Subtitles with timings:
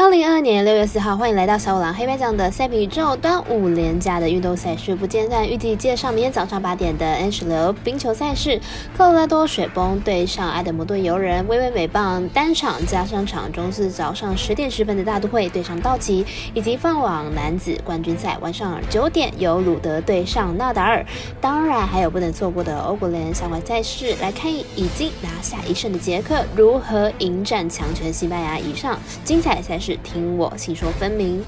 [0.00, 8.60] 二零二二年六月四号，欢迎来到小五郎黑白奖的赛比宇宙端午连假的运动赛事不间断，预计介绍明天早上八点的 N 十流冰球赛事，
[8.96, 16.24] 科罗拉多雪崩对上爱德蒙顿游人，微微美棒单场加上场中是早上十点十分的大都会对上道奇，
[16.54, 21.04] 以及放网男子冠军赛晚上九点由鲁德对上纳达尔，
[21.40, 29.87] 当然还有不能错过的欧国联相关赛事，来看已经拿下一胜的捷克如何迎战强权西班牙，以上精彩赛事。
[29.96, 31.42] 听我细说分明，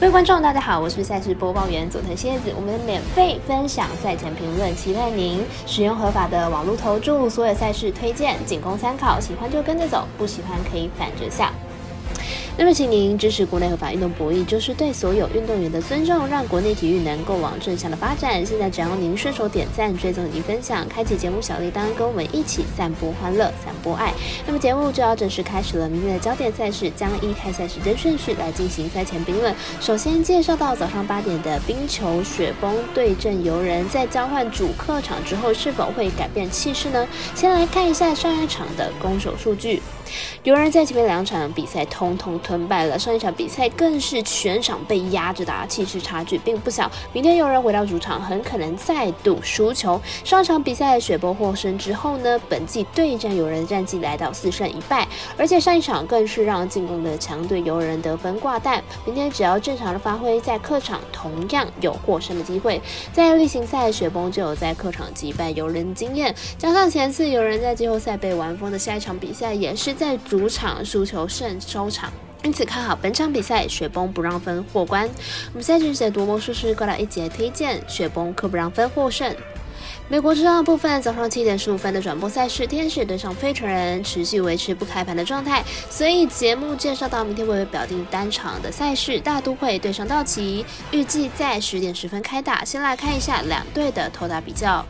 [0.00, 2.52] 各位观众，大家好，我是赛事播报员佐藤蝎子。
[2.56, 11.52] 我们免费分享赛前评论，期待您使用合法的网络投注，所有赛事推荐仅供参考，喜欢就跟着走，不喜欢可以反着下。
[12.58, 18.44] 那么，请您支持国内合法运动博弈，就是对所有运动员的尊重，让国内体育能够往正向的发展。
[18.44, 24.12] 现在只要您顺手点赞、追踪以及分享，开启节目小铃铛，跟我们一起散播欢乐、散播爱。
[24.46, 25.88] 那么节目就要正式开始了。
[25.88, 29.54] 明天的焦点赛事将依开赛时间顺序来进行赛前评论。
[29.80, 37.08] 首先介绍到早上八点的冰球雪崩对阵游人，在交换主客场之后，是否会改变气势呢？
[37.34, 39.82] 先来看一下上一场的攻守数据。
[40.42, 46.90] 有人在前面两场比赛通通吞败了，上一场比赛更是全场被压着打，气势差距并不小。
[47.12, 50.00] 明天有人回到主场，很可能再度输球。
[50.24, 58.82] 上场比赛雪崩获胜之后呢，本季对战有人的战绩来到四胜一败，而且上一场更是让进攻的强队游人得分挂蛋。
[59.06, 62.80] 明天只要正常的发挥，在客场同样有获胜的机会。
[63.12, 69.91] 在例行赛，雪崩就有在客场击败游人经验，加上前次有人在季后赛被玩疯的下一场比赛也是。
[69.92, 72.12] 在主场输球胜收场，
[72.42, 75.08] 因此看好本场比赛雪崩不让分过关。
[75.52, 79.34] 我们赛事写夺魔术师过来一节推荐雪崩可不让分获胜。
[80.08, 92.62] 美国之棒部分早上七点十五分的转播赛事，天使对上费城人持续维持不开盘的状态，所以节目介绍到明天会表定单场的赛事，大都会对上道奇，预计在十点十分开打。
[92.64, 94.84] 先来看一下两队的投打比较。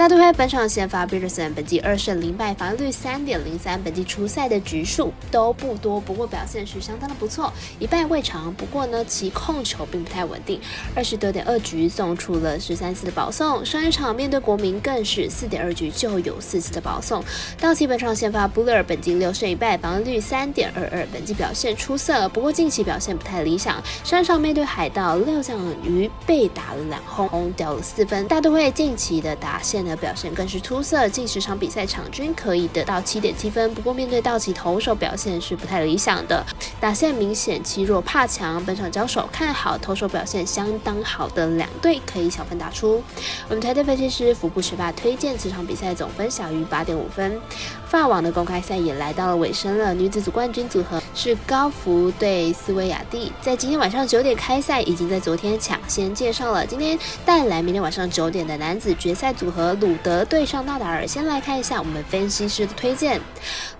[0.00, 8.50] 大都会本场先发 Peterson，本季二胜零败，防御率三点零三，本季出赛的局数都不多，不过表现是相当的不错，一败未尝。
[8.54, 10.58] 不过呢，其控球并不太稳定，
[10.94, 17.22] 二十九点二局送出了十三次的保送，上一场面对国民更是四点二局就有四次的保送。
[17.60, 23.76] 道奇本场先发 Buller，本季六胜一败，防御率三点二二，本季表现出色，不过近期表现不太理想。
[24.02, 28.26] 上一场面对海盗，六项鱼被打了两轰，掉了四分。
[28.26, 29.89] 大都会近期的打线。
[29.90, 33.74] 的表现更是出色，近十场比赛场均可以得到七点七分。
[33.74, 36.46] 不过面对道奇投手表现是不太理想的，
[36.80, 38.64] 打线明显欺弱怕强。
[38.64, 43.02] 本场交手看好投手表现相当好的两队可以小分打出。
[43.48, 47.40] 我们团队分析师福布学霸推荐此场比赛总分小于八点五分。
[47.88, 56.64] 法网的公开赛也来到了尾声了，女子组冠军组合是高福对斯维亚蒂，在今天晚上九点开赛，已经在昨天抢先介绍了。
[56.64, 59.69] 今天带来明天晚上九点的男子决赛组合。
[59.74, 63.20] 鲁德对上纳达尔，先来看一下我们分析师的推荐。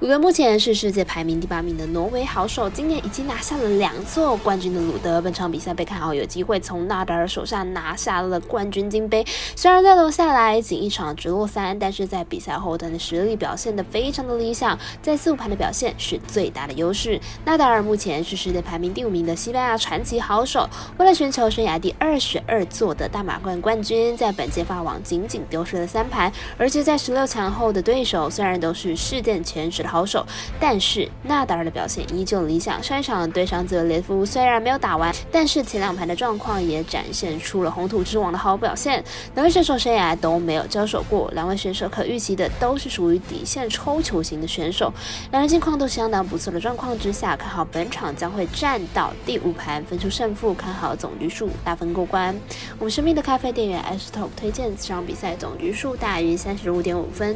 [0.00, 9.24] 鲁德目前是世界排名第八名的挪威好手，今年已经拿下了两座冠军的鲁德，本场比赛被看好有机会从纳达尔手上拿下了冠军金杯。
[9.54, 17.20] 虽然在楼下来仅一场直落三，但是在比赛后段的实力表现的非常的理想，在四五盘的表现是最大的优势。
[17.44, 25.86] 纳达尔目前是世界排名第五名的西班牙传奇好手，为了寻求生涯第二十二座的大马冠冠军，在本届法网仅仅丢失了。
[25.86, 30.24] 三盘，而且在十六强后的对手虽然都是世界前十的好手，
[30.60, 32.80] 但是纳达尔的表现依旧理想。
[32.80, 39.02] 上一场对上泽列夫虽然没有打完，但是前两盘的状况也展现出了红土之王的好表现。
[39.34, 44.92] 两位选手生涯都没有交手过，两位选手可预期的都是属于底线抽球型的选手。
[45.32, 52.34] 两人近况都相当不错的状况之下，看好本场将会战到第五盘分出胜负，看好总局数大分过关。
[52.78, 55.90] 我们神秘的咖啡店员 S Top 推荐这场比赛总局数。
[55.90, 57.34] 数大于三十五点五分。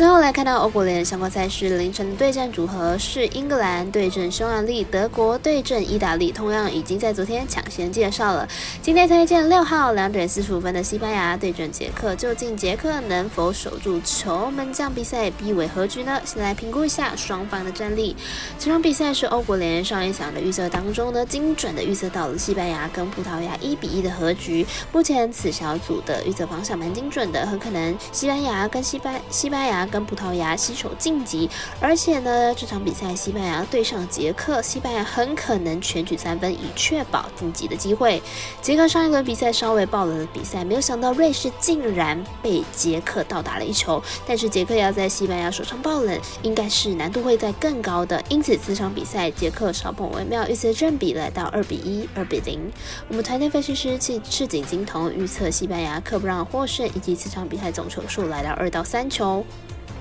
[0.00, 8.48] 最后来看到欧国联相关赛事，凌晨的对战组合是英格兰对阵匈牙利，德国对阵意大利，同样已经在昨天抢先介绍了。
[8.80, 16.18] 今天推荐六号两点四十五分的西班牙对阵捷克，究竟捷克能否守住球门将比赛逼为何局呢？
[16.24, 18.16] 先来评估一下双方的战力。
[18.58, 24.66] 这场比赛是欧国联上一场的预测当中呢，精准的预测到了西班牙跟葡萄牙一比一的和局。
[24.92, 29.86] 目前此小组的预测方向蛮精准的，很可能西班牙跟西班西班牙。
[29.90, 31.50] 跟葡萄牙携手晋级，
[31.80, 38.22] 而且呢，这场比赛西班牙对上捷克，西班牙很可能全取三分，以确保晋级的机会。
[38.62, 52.60] 捷克上一轮比赛稍微爆冷的比赛，没有想到瑞士竟然被捷克倒打了一球，但是捷克要在西班牙手上爆冷，应该是难度会在更高的，因此这场比赛捷克少捧微妙，预测正比来到二比一、二比零。
[53.08, 59.44] 我们团队分析师赤赤井金童预测西班牙克不让获胜，以及这场比赛总球数来到二到三球。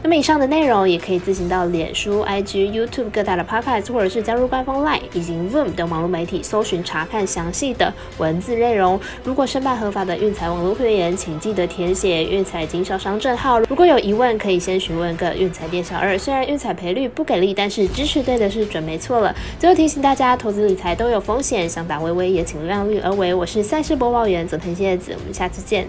[0.02, 9.00] 那么以上的内容也可以自行到脸书、IG、YouTube 各大的 Podcast，或者是加入官方 Line 以及 Zoom 等网络媒体搜寻查看详细的文字内容。
[9.26, 13.60] 如果申办合法的运彩网络会员，请记得填写运彩经销商证号。
[13.60, 16.18] 如果有疑问，可以先询问个运彩店小二。
[16.18, 19.36] 虽然运彩赔率不给力，但是支持对的是准没错了。
[19.60, 23.34] 最后提醒大家，投资理财都有风险，想打微微也请量力而为。
[23.34, 25.86] 我是赛事播报员佐藤叶子，我们下次见。